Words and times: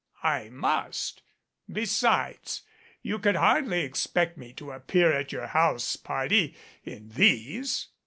"I 0.23 0.49
must 0.49 1.21
besides, 1.71 2.63
you 3.03 3.19
could 3.19 3.35
hardly 3.35 3.81
expect 3.81 4.35
me 4.35 4.51
to 4.53 4.71
appear 4.71 5.13
at 5.13 5.31
your 5.31 5.45
house 5.45 5.95
party 5.95 6.55
in 6.83 7.09
these." 7.09 7.89